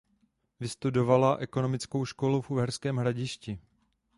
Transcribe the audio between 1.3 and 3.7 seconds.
ekonomickou školu v Uherském Hradišti.